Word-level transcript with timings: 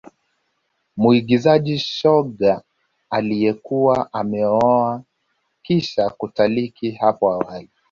Muigizaji 0.97 1.79
shoga 1.79 2.61
aliyekuwa 3.09 4.13
ameoa 4.13 5.01
kisha 5.63 6.09
kutalaki 6.09 6.91
hapo 6.91 7.31
awali 7.33 7.69